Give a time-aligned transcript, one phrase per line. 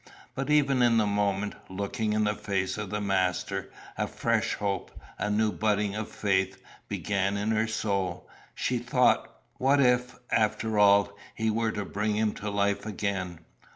[0.33, 3.69] But even in the moment, looking in the face of the Master,
[3.99, 4.89] a fresh hope,
[5.19, 8.27] a new budding of faith, began in her soul.
[8.55, 9.29] She thought
[9.59, 13.41] 'What if, after all, he were to bring him to life again!